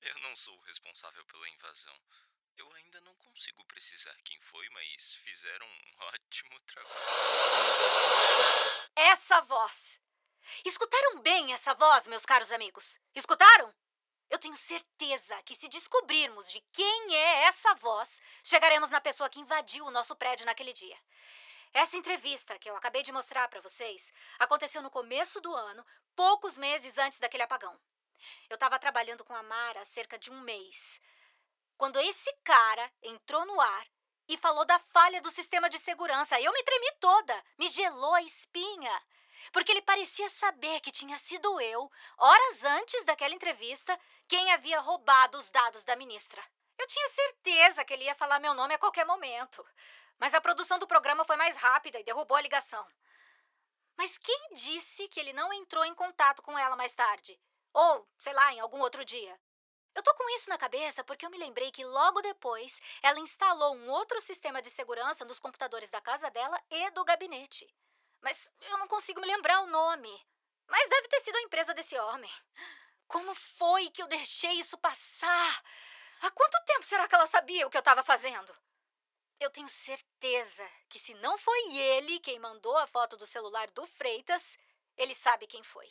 Eu 0.00 0.18
não 0.20 0.27
sou 0.38 0.56
o 0.56 0.62
responsável 0.62 1.24
pela 1.24 1.48
invasão. 1.48 2.00
Eu 2.56 2.72
ainda 2.74 3.00
não 3.00 3.14
consigo 3.16 3.64
precisar 3.64 4.14
quem 4.24 4.40
foi, 4.42 4.68
mas 4.70 5.14
fizeram 5.14 5.66
um 5.66 5.92
ótimo 6.14 6.60
trabalho. 6.60 6.92
Essa 8.94 9.40
voz. 9.42 10.00
Escutaram 10.64 11.20
bem 11.22 11.52
essa 11.52 11.74
voz, 11.74 12.06
meus 12.06 12.24
caros 12.24 12.52
amigos? 12.52 12.98
Escutaram? 13.14 13.74
Eu 14.30 14.38
tenho 14.38 14.56
certeza 14.56 15.42
que 15.42 15.56
se 15.56 15.68
descobrirmos 15.68 16.50
de 16.52 16.60
quem 16.72 17.16
é 17.16 17.44
essa 17.46 17.74
voz, 17.74 18.20
chegaremos 18.44 18.90
na 18.90 19.00
pessoa 19.00 19.28
que 19.28 19.40
invadiu 19.40 19.86
o 19.86 19.90
nosso 19.90 20.14
prédio 20.14 20.46
naquele 20.46 20.72
dia. 20.72 20.98
Essa 21.72 21.96
entrevista 21.96 22.58
que 22.58 22.70
eu 22.70 22.76
acabei 22.76 23.02
de 23.02 23.10
mostrar 23.10 23.48
para 23.48 23.60
vocês 23.60 24.12
aconteceu 24.38 24.82
no 24.82 24.90
começo 24.90 25.40
do 25.40 25.52
ano, 25.52 25.84
poucos 26.14 26.56
meses 26.56 26.96
antes 26.96 27.18
daquele 27.18 27.42
apagão. 27.42 27.78
Eu 28.48 28.54
estava 28.54 28.78
trabalhando 28.78 29.24
com 29.24 29.34
a 29.34 29.42
Mara 29.42 29.80
há 29.80 29.84
cerca 29.84 30.18
de 30.18 30.30
um 30.30 30.40
mês. 30.40 31.00
Quando 31.76 31.98
esse 32.00 32.32
cara 32.44 32.92
entrou 33.02 33.46
no 33.46 33.60
ar 33.60 33.86
e 34.28 34.36
falou 34.36 34.64
da 34.64 34.78
falha 34.78 35.20
do 35.20 35.30
sistema 35.30 35.68
de 35.68 35.78
segurança, 35.78 36.40
eu 36.40 36.52
me 36.52 36.62
tremi 36.62 36.92
toda, 37.00 37.44
me 37.56 37.68
gelou 37.68 38.14
a 38.14 38.22
espinha. 38.22 39.02
Porque 39.52 39.72
ele 39.72 39.82
parecia 39.82 40.28
saber 40.28 40.80
que 40.80 40.90
tinha 40.90 41.16
sido 41.18 41.60
eu, 41.60 41.90
horas 42.18 42.64
antes 42.64 43.04
daquela 43.04 43.34
entrevista, 43.34 43.98
quem 44.26 44.52
havia 44.52 44.80
roubado 44.80 45.38
os 45.38 45.48
dados 45.48 45.84
da 45.84 45.96
ministra. 45.96 46.42
Eu 46.78 46.86
tinha 46.86 47.08
certeza 47.08 47.84
que 47.84 47.92
ele 47.92 48.04
ia 48.04 48.14
falar 48.14 48.38
meu 48.38 48.54
nome 48.54 48.74
a 48.74 48.78
qualquer 48.78 49.06
momento. 49.06 49.66
Mas 50.18 50.34
a 50.34 50.40
produção 50.40 50.78
do 50.78 50.86
programa 50.86 51.24
foi 51.24 51.36
mais 51.36 51.56
rápida 51.56 51.98
e 51.98 52.04
derrubou 52.04 52.36
a 52.36 52.40
ligação. 52.40 52.86
Mas 53.96 54.18
quem 54.18 54.50
disse 54.52 55.08
que 55.08 55.18
ele 55.18 55.32
não 55.32 55.52
entrou 55.52 55.84
em 55.84 55.94
contato 55.94 56.42
com 56.42 56.56
ela 56.58 56.76
mais 56.76 56.94
tarde? 56.94 57.38
Ou, 57.80 58.08
sei 58.18 58.32
lá, 58.32 58.52
em 58.52 58.58
algum 58.58 58.80
outro 58.80 59.04
dia? 59.04 59.38
Eu 59.94 60.02
tô 60.02 60.12
com 60.16 60.28
isso 60.30 60.50
na 60.50 60.58
cabeça 60.58 61.04
porque 61.04 61.24
eu 61.24 61.30
me 61.30 61.38
lembrei 61.38 61.70
que 61.70 61.84
logo 61.84 62.20
depois 62.20 62.82
ela 63.00 63.20
instalou 63.20 63.72
um 63.76 63.88
outro 63.88 64.20
sistema 64.20 64.60
de 64.60 64.68
segurança 64.68 65.24
nos 65.24 65.38
computadores 65.38 65.88
da 65.88 66.00
casa 66.00 66.28
dela 66.28 66.60
e 66.68 66.90
do 66.90 67.04
gabinete. 67.04 67.72
Mas 68.20 68.50
eu 68.62 68.78
não 68.78 68.88
consigo 68.88 69.20
me 69.20 69.28
lembrar 69.28 69.60
o 69.60 69.68
nome. 69.68 70.10
Mas 70.66 70.88
deve 70.88 71.06
ter 71.06 71.20
sido 71.20 71.36
a 71.36 71.42
empresa 71.42 71.72
desse 71.72 71.96
homem. 71.96 72.30
Como 73.06 73.32
foi 73.36 73.90
que 73.90 74.02
eu 74.02 74.08
deixei 74.08 74.54
isso 74.54 74.76
passar? 74.78 75.64
Há 76.22 76.32
quanto 76.32 76.64
tempo 76.66 76.82
será 76.84 77.06
que 77.06 77.14
ela 77.14 77.28
sabia 77.28 77.64
o 77.64 77.70
que 77.70 77.76
eu 77.76 77.86
estava 77.86 78.02
fazendo? 78.02 78.52
Eu 79.38 79.50
tenho 79.50 79.68
certeza 79.68 80.68
que 80.88 80.98
se 80.98 81.14
não 81.14 81.38
foi 81.38 81.76
ele 81.76 82.18
quem 82.18 82.40
mandou 82.40 82.76
a 82.76 82.88
foto 82.88 83.16
do 83.16 83.24
celular 83.24 83.70
do 83.70 83.86
Freitas, 83.86 84.58
ele 84.96 85.14
sabe 85.14 85.46
quem 85.46 85.62
foi. 85.62 85.88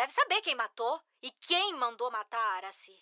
Deve 0.00 0.14
saber 0.14 0.40
quem 0.40 0.54
matou 0.54 0.98
e 1.20 1.30
quem 1.30 1.74
mandou 1.74 2.10
matar 2.10 2.40
a 2.40 2.52
Araci. 2.54 2.98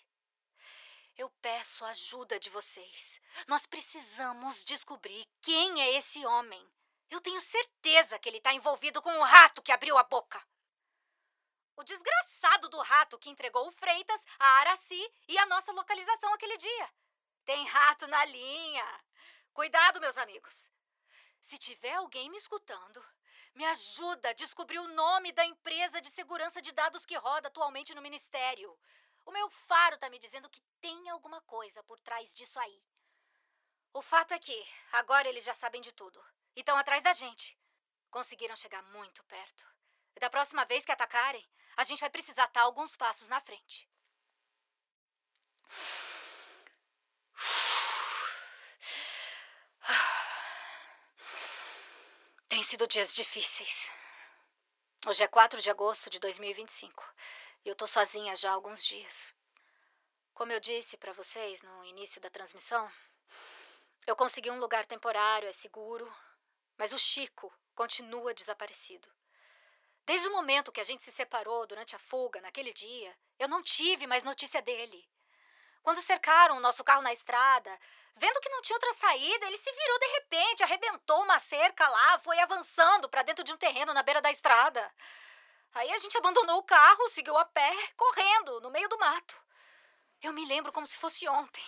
Eu 1.15 1.29
peço 1.41 1.85
a 1.85 1.91
ajuda 1.91 2.37
de 2.37 2.49
vocês. 2.49 3.21
Nós 3.47 3.65
precisamos 3.65 4.65
descobrir 4.65 5.25
quem 5.41 5.81
é 5.81 5.93
esse 5.93 6.25
homem. 6.25 6.61
Eu 7.09 7.21
tenho 7.21 7.39
certeza 7.39 8.19
que 8.19 8.27
ele 8.27 8.39
está 8.39 8.53
envolvido 8.53 9.01
com 9.01 9.17
o 9.17 9.23
rato 9.23 9.61
que 9.61 9.71
abriu 9.71 9.97
a 9.97 10.03
boca. 10.03 10.45
O 11.77 11.85
desgraçado 11.85 12.67
do 12.67 12.81
rato 12.81 13.17
que 13.17 13.29
entregou 13.29 13.65
o 13.65 13.71
Freitas, 13.71 14.21
a 14.37 14.45
Araci 14.59 15.13
e 15.29 15.37
a 15.37 15.45
nossa 15.45 15.71
localização 15.71 16.33
aquele 16.33 16.57
dia. 16.57 16.93
Tem 17.45 17.65
rato 17.65 18.07
na 18.07 18.25
linha. 18.25 19.05
Cuidado, 19.53 20.01
meus 20.01 20.17
amigos. 20.17 20.69
Se 21.39 21.57
tiver 21.57 21.93
alguém 21.93 22.29
me 22.29 22.35
escutando, 22.35 23.01
me 23.59 23.65
ajuda 23.65 24.29
a 24.29 24.33
descobrir 24.33 24.79
o 24.79 24.87
nome 24.87 25.33
da 25.33 25.45
empresa 25.45 25.99
de 25.99 26.09
segurança 26.11 26.61
de 26.61 26.71
dados 26.71 27.05
que 27.05 27.17
roda 27.17 27.49
atualmente 27.49 27.93
no 27.93 28.01
Ministério. 28.01 28.73
O 29.25 29.31
meu 29.31 29.49
faro 29.49 29.97
tá 29.97 30.09
me 30.09 30.17
dizendo 30.17 30.49
que 30.49 30.61
tem 30.79 31.09
alguma 31.09 31.41
coisa 31.41 31.83
por 31.83 31.99
trás 31.99 32.33
disso 32.33 32.57
aí. 32.57 32.81
O 33.91 34.01
fato 34.01 34.33
é 34.33 34.39
que 34.39 34.57
agora 34.93 35.27
eles 35.27 35.43
já 35.43 35.53
sabem 35.53 35.81
de 35.81 35.91
tudo 35.91 36.23
e 36.55 36.61
estão 36.61 36.77
atrás 36.77 37.03
da 37.03 37.11
gente. 37.11 37.59
Conseguiram 38.09 38.55
chegar 38.55 38.81
muito 38.93 39.21
perto. 39.25 39.67
E 40.15 40.21
da 40.21 40.29
próxima 40.29 40.63
vez 40.63 40.85
que 40.85 40.93
atacarem, 40.93 41.45
a 41.75 41.83
gente 41.83 41.99
vai 41.99 42.09
precisar 42.09 42.45
estar 42.45 42.61
alguns 42.61 42.95
passos 42.95 43.27
na 43.27 43.41
frente. 43.41 43.89
Sido 52.69 52.85
dias 52.85 53.11
difíceis. 53.15 53.91
Hoje 55.07 55.23
é 55.23 55.27
4 55.27 55.59
de 55.59 55.71
agosto 55.71 56.07
de 56.07 56.19
2025 56.19 57.03
e 57.65 57.69
eu 57.69 57.73
tô 57.73 57.87
sozinha 57.87 58.35
já 58.35 58.51
há 58.51 58.53
alguns 58.53 58.85
dias. 58.85 59.33
Como 60.35 60.51
eu 60.51 60.59
disse 60.59 60.95
para 60.95 61.11
vocês 61.11 61.63
no 61.63 61.83
início 61.83 62.21
da 62.21 62.29
transmissão, 62.29 62.87
eu 64.05 64.15
consegui 64.15 64.51
um 64.51 64.59
lugar 64.59 64.85
temporário, 64.85 65.49
é 65.49 65.51
seguro, 65.51 66.15
mas 66.77 66.93
o 66.93 66.97
Chico 66.99 67.51
continua 67.73 68.35
desaparecido. 68.35 69.09
Desde 70.05 70.27
o 70.27 70.31
momento 70.31 70.71
que 70.71 70.79
a 70.79 70.83
gente 70.83 71.03
se 71.03 71.11
separou 71.11 71.65
durante 71.65 71.95
a 71.95 71.99
fuga 71.99 72.39
naquele 72.39 72.71
dia, 72.71 73.17
eu 73.39 73.47
não 73.47 73.63
tive 73.63 74.05
mais 74.05 74.23
notícia 74.23 74.61
dele. 74.61 75.09
Quando 75.81 76.01
cercaram 76.01 76.57
o 76.57 76.59
nosso 76.59 76.83
carro 76.83 77.01
na 77.01 77.13
estrada, 77.13 77.79
vendo 78.15 78.39
que 78.41 78.49
não 78.49 78.61
tinha 78.61 78.75
outra 78.75 78.93
saída, 78.93 79.45
ele 79.45 79.57
se 79.57 79.71
virou 79.71 79.99
de 79.99 80.07
repente, 80.07 80.63
arrebentou 80.63 81.23
uma 81.23 81.39
cerca 81.39 81.87
lá, 81.87 82.19
foi 82.19 82.39
avançando 82.39 83.09
para 83.09 83.23
dentro 83.23 83.43
de 83.43 83.53
um 83.53 83.57
terreno 83.57 83.93
na 83.93 84.03
beira 84.03 84.21
da 84.21 84.31
estrada. 84.31 84.93
Aí 85.73 85.91
a 85.91 85.97
gente 85.97 86.17
abandonou 86.17 86.57
o 86.57 86.63
carro, 86.63 87.09
seguiu 87.09 87.37
a 87.37 87.45
pé, 87.45 87.71
correndo, 87.95 88.59
no 88.61 88.71
meio 88.71 88.89
do 88.89 88.97
mato. 88.97 89.35
Eu 90.21 90.33
me 90.33 90.45
lembro 90.45 90.71
como 90.71 90.85
se 90.85 90.97
fosse 90.97 91.27
ontem. 91.27 91.63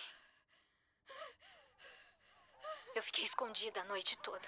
Eu 2.94 3.02
fiquei 3.02 3.24
escondida 3.24 3.80
a 3.80 3.84
noite 3.84 4.18
toda. 4.18 4.46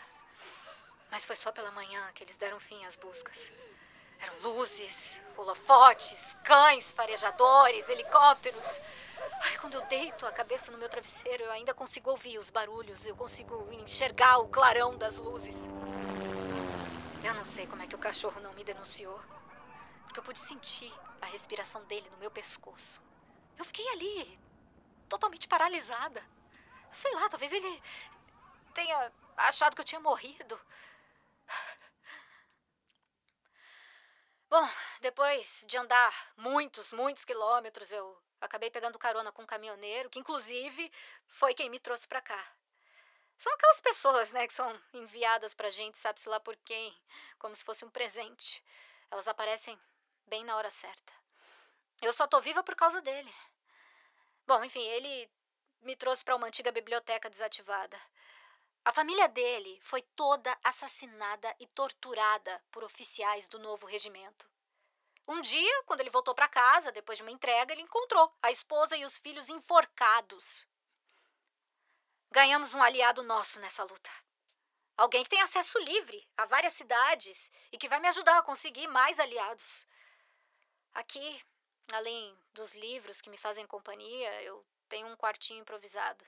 Mas 1.10 1.24
foi 1.24 1.36
só 1.36 1.50
pela 1.50 1.70
manhã 1.70 2.12
que 2.12 2.22
eles 2.22 2.36
deram 2.36 2.60
fim 2.60 2.84
às 2.84 2.96
buscas. 2.96 3.50
Eram 4.24 4.38
luzes, 4.40 5.20
holofotes, 5.36 6.34
cães, 6.42 6.90
farejadores, 6.90 7.86
helicópteros. 7.90 8.80
Ai, 9.42 9.58
quando 9.58 9.74
eu 9.74 9.82
deito 9.82 10.24
a 10.24 10.32
cabeça 10.32 10.72
no 10.72 10.78
meu 10.78 10.88
travesseiro, 10.88 11.44
eu 11.44 11.52
ainda 11.52 11.74
consigo 11.74 12.10
ouvir 12.10 12.38
os 12.38 12.48
barulhos, 12.48 13.04
eu 13.04 13.14
consigo 13.14 13.70
enxergar 13.70 14.38
o 14.38 14.48
clarão 14.48 14.96
das 14.96 15.18
luzes. 15.18 15.68
Eu 17.22 17.34
não 17.34 17.44
sei 17.44 17.66
como 17.66 17.82
é 17.82 17.86
que 17.86 17.94
o 17.94 17.98
cachorro 17.98 18.40
não 18.40 18.54
me 18.54 18.64
denunciou. 18.64 19.20
Porque 20.04 20.20
eu 20.20 20.24
pude 20.24 20.40
sentir 20.40 20.92
a 21.20 21.26
respiração 21.26 21.84
dele 21.84 22.08
no 22.10 22.16
meu 22.16 22.30
pescoço. 22.30 23.02
Eu 23.58 23.64
fiquei 23.66 23.86
ali, 23.90 24.38
totalmente 25.06 25.46
paralisada. 25.46 26.24
Sei 26.90 27.12
lá, 27.14 27.28
talvez 27.28 27.52
ele 27.52 27.82
tenha 28.72 29.12
achado 29.36 29.74
que 29.74 29.82
eu 29.82 29.84
tinha 29.84 30.00
morrido. 30.00 30.58
Bom, 34.56 34.68
depois 35.00 35.64
de 35.66 35.76
andar 35.76 36.32
muitos, 36.36 36.92
muitos 36.92 37.24
quilômetros, 37.24 37.90
eu 37.90 38.16
acabei 38.40 38.70
pegando 38.70 38.96
carona 39.00 39.32
com 39.32 39.42
um 39.42 39.46
caminhoneiro, 39.46 40.08
que 40.08 40.20
inclusive 40.20 40.92
foi 41.26 41.52
quem 41.54 41.68
me 41.68 41.80
trouxe 41.80 42.06
para 42.06 42.20
cá. 42.20 42.40
São 43.36 43.52
aquelas 43.52 43.80
pessoas, 43.80 44.30
né, 44.30 44.46
que 44.46 44.54
são 44.54 44.80
enviadas 44.92 45.54
pra 45.54 45.70
gente, 45.70 45.98
sabe-se 45.98 46.28
lá 46.28 46.38
por 46.38 46.56
quem, 46.58 46.96
como 47.36 47.56
se 47.56 47.64
fosse 47.64 47.84
um 47.84 47.90
presente. 47.90 48.64
Elas 49.10 49.26
aparecem 49.26 49.76
bem 50.24 50.44
na 50.44 50.56
hora 50.56 50.70
certa. 50.70 51.12
Eu 52.00 52.12
só 52.12 52.24
tô 52.24 52.40
viva 52.40 52.62
por 52.62 52.76
causa 52.76 53.02
dele. 53.02 53.34
Bom, 54.46 54.62
enfim, 54.62 54.86
ele 54.86 55.28
me 55.82 55.96
trouxe 55.96 56.24
para 56.24 56.36
uma 56.36 56.46
antiga 56.46 56.70
biblioteca 56.70 57.28
desativada. 57.28 58.00
A 58.84 58.92
família 58.92 59.26
dele 59.28 59.80
foi 59.82 60.02
toda 60.02 60.56
assassinada 60.62 61.54
e 61.58 61.66
torturada 61.66 62.62
por 62.70 62.84
oficiais 62.84 63.46
do 63.46 63.58
novo 63.58 63.86
regimento. 63.86 64.46
Um 65.26 65.40
dia, 65.40 65.82
quando 65.84 66.00
ele 66.00 66.10
voltou 66.10 66.34
para 66.34 66.48
casa, 66.48 66.92
depois 66.92 67.16
de 67.16 67.24
uma 67.24 67.30
entrega, 67.30 67.72
ele 67.72 67.80
encontrou 67.80 68.30
a 68.42 68.50
esposa 68.50 68.94
e 68.94 69.04
os 69.06 69.18
filhos 69.18 69.48
enforcados. 69.48 70.66
Ganhamos 72.30 72.74
um 72.74 72.82
aliado 72.82 73.22
nosso 73.22 73.58
nessa 73.58 73.82
luta. 73.84 74.10
Alguém 74.98 75.24
que 75.24 75.30
tem 75.30 75.40
acesso 75.40 75.78
livre 75.78 76.28
a 76.36 76.44
várias 76.44 76.74
cidades 76.74 77.50
e 77.72 77.78
que 77.78 77.88
vai 77.88 77.98
me 78.00 78.08
ajudar 78.08 78.36
a 78.36 78.42
conseguir 78.42 78.86
mais 78.86 79.18
aliados. 79.18 79.86
Aqui, 80.92 81.42
além 81.90 82.38
dos 82.52 82.74
livros 82.74 83.22
que 83.22 83.30
me 83.30 83.38
fazem 83.38 83.66
companhia, 83.66 84.42
eu 84.42 84.64
tenho 84.90 85.08
um 85.08 85.16
quartinho 85.16 85.62
improvisado. 85.62 86.24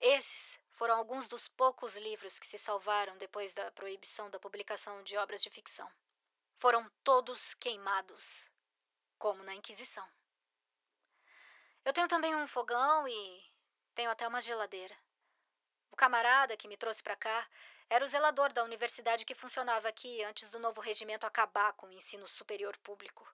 Esses 0.00 0.58
foram 0.74 0.96
alguns 0.96 1.28
dos 1.28 1.48
poucos 1.48 1.96
livros 1.96 2.38
que 2.38 2.46
se 2.46 2.58
salvaram 2.58 3.16
depois 3.16 3.54
da 3.54 3.70
proibição 3.72 4.28
da 4.28 4.40
publicação 4.40 5.02
de 5.02 5.16
obras 5.16 5.42
de 5.42 5.50
ficção. 5.50 5.90
Foram 6.58 6.90
todos 7.02 7.54
queimados, 7.54 8.48
como 9.18 9.42
na 9.42 9.54
Inquisição. 9.54 10.08
Eu 11.84 11.92
tenho 11.92 12.08
também 12.08 12.34
um 12.34 12.46
fogão 12.46 13.06
e 13.06 13.44
tenho 13.94 14.10
até 14.10 14.26
uma 14.26 14.40
geladeira. 14.40 14.96
O 15.90 15.96
camarada 15.96 16.56
que 16.56 16.66
me 16.66 16.76
trouxe 16.76 17.02
para 17.02 17.16
cá 17.16 17.48
era 17.88 18.04
o 18.04 18.08
zelador 18.08 18.52
da 18.52 18.64
universidade 18.64 19.24
que 19.24 19.34
funcionava 19.34 19.88
aqui 19.88 20.24
antes 20.24 20.48
do 20.48 20.58
novo 20.58 20.80
regimento 20.80 21.26
acabar 21.26 21.72
com 21.74 21.86
o 21.86 21.92
ensino 21.92 22.26
superior 22.26 22.76
público. 22.78 23.28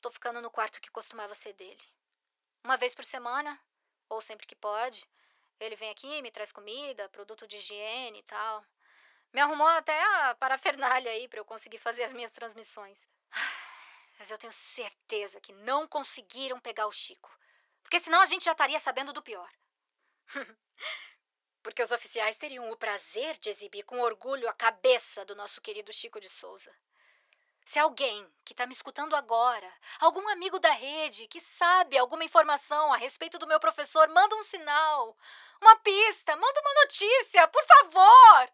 Tô 0.00 0.10
ficando 0.10 0.40
no 0.40 0.50
quarto 0.50 0.80
que 0.80 0.90
costumava 0.90 1.34
ser 1.34 1.52
dele. 1.54 1.82
Uma 2.62 2.76
vez 2.76 2.94
por 2.94 3.04
semana, 3.04 3.60
ou 4.08 4.20
sempre 4.20 4.46
que 4.46 4.54
pode, 4.54 5.06
ele 5.60 5.76
vem 5.76 5.90
aqui, 5.90 6.22
me 6.22 6.30
traz 6.30 6.52
comida, 6.52 7.08
produto 7.08 7.46
de 7.46 7.56
higiene 7.56 8.18
e 8.18 8.22
tal. 8.22 8.64
Me 9.32 9.40
arrumou 9.40 9.66
até 9.66 10.00
a 10.00 10.34
parafernália 10.34 11.10
aí 11.10 11.26
para 11.28 11.40
eu 11.40 11.44
conseguir 11.44 11.78
fazer 11.78 12.04
as 12.04 12.14
minhas 12.14 12.30
transmissões. 12.30 13.08
Mas 14.18 14.30
eu 14.30 14.38
tenho 14.38 14.52
certeza 14.52 15.40
que 15.40 15.52
não 15.52 15.88
conseguiram 15.88 16.60
pegar 16.60 16.86
o 16.86 16.92
Chico. 16.92 17.30
Porque 17.82 17.98
senão 17.98 18.20
a 18.20 18.26
gente 18.26 18.44
já 18.44 18.52
estaria 18.52 18.78
sabendo 18.78 19.12
do 19.12 19.22
pior. 19.22 19.50
Porque 21.62 21.82
os 21.82 21.90
oficiais 21.90 22.36
teriam 22.36 22.70
o 22.70 22.76
prazer 22.76 23.38
de 23.38 23.48
exibir 23.50 23.82
com 23.84 24.00
orgulho 24.00 24.48
a 24.48 24.52
cabeça 24.52 25.24
do 25.24 25.34
nosso 25.34 25.60
querido 25.60 25.92
Chico 25.92 26.20
de 26.20 26.28
Souza. 26.28 26.74
Se 27.64 27.78
alguém 27.78 28.30
que 28.44 28.52
está 28.52 28.66
me 28.66 28.74
escutando 28.74 29.16
agora, 29.16 29.72
algum 30.00 30.28
amigo 30.28 30.58
da 30.58 30.70
rede 30.70 31.26
que 31.26 31.40
sabe 31.40 31.96
alguma 31.96 32.24
informação 32.24 32.92
a 32.92 32.96
respeito 32.96 33.38
do 33.38 33.46
meu 33.46 33.58
professor, 33.58 34.06
manda 34.08 34.36
um 34.36 34.42
sinal, 34.42 35.16
uma 35.60 35.76
pista, 35.76 36.36
manda 36.36 36.60
uma 36.60 36.74
notícia, 36.82 37.48
por 37.48 37.64
favor! 37.64 38.52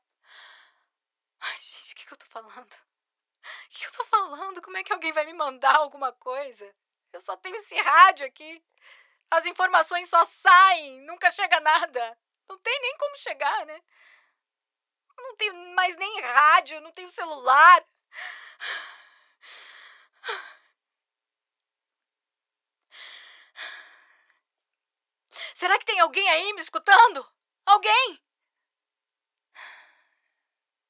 Ai, 1.41 1.61
gente, 1.61 1.93
o 1.93 1.97
que, 1.97 2.07
que 2.07 2.13
eu 2.13 2.19
tô 2.19 2.27
falando? 2.27 2.73
O 2.73 3.69
que, 3.71 3.79
que 3.81 3.87
eu 3.87 3.93
tô 3.93 4.05
falando? 4.05 4.63
Como 4.63 4.77
é 4.77 4.85
que 4.85 4.93
alguém 4.93 5.13
vai 5.13 5.25
me 5.25 5.33
mandar 5.33 5.77
alguma 5.77 6.13
coisa? 6.13 6.73
Eu 7.13 7.21
só 7.21 7.37
tenho 7.37 7.57
esse 7.57 7.75
rádio 7.81 8.27
aqui. 8.27 8.63
As 9.31 9.47
informações 9.47 10.09
só 10.09 10.25
saem, 10.25 11.01
nunca 11.03 11.31
chega 11.31 11.59
nada. 11.61 12.19
Não 12.49 12.59
tem 12.59 12.81
nem 12.81 12.97
como 12.97 13.17
chegar, 13.17 13.67
né? 13.67 13.81
Não 15.17 15.37
tenho 15.37 15.55
mais 15.75 15.97
nem 15.97 16.21
rádio, 16.21 16.81
não 16.81 16.93
tenho 16.93 17.11
celular. 17.11 17.85
Será 25.55 25.79
que 25.79 25.85
tem 25.85 26.01
alguém 26.01 26.29
aí 26.31 26.53
me 26.55 26.61
escutando? 26.61 27.31
Alguém? 27.67 28.21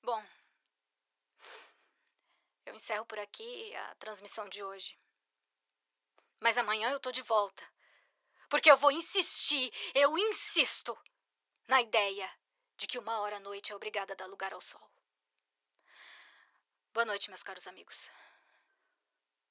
Bom, 0.03 0.25
eu 2.65 2.75
encerro 2.75 3.05
por 3.05 3.19
aqui 3.19 3.75
a 3.75 3.95
transmissão 3.97 4.49
de 4.49 4.63
hoje. 4.63 4.97
Mas 6.39 6.57
amanhã 6.57 6.91
eu 6.91 7.01
tô 7.01 7.11
de 7.11 7.21
volta. 7.21 7.69
Porque 8.49 8.71
eu 8.71 8.77
vou 8.77 8.93
insistir, 8.93 9.73
eu 9.95 10.17
insisto, 10.17 10.97
na 11.67 11.81
ideia 11.83 12.33
de 12.77 12.87
que 12.87 12.99
uma 12.99 13.19
hora 13.21 13.37
à 13.37 13.41
noite 13.41 13.73
é 13.73 13.77
obrigada 13.77 14.13
a 14.13 14.17
dar 14.17 14.27
lugar 14.27 14.53
ao 14.53 14.61
sol. 14.61 14.81
Boa 16.93 17.05
noite, 17.05 17.29
meus 17.29 17.43
caros 17.43 17.67
amigos. 17.67 18.09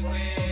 We. 0.00 0.47